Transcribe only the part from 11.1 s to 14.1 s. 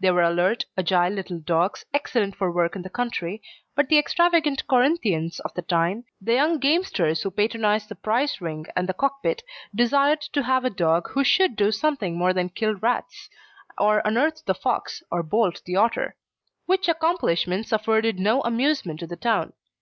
who should do something more than kill rats, or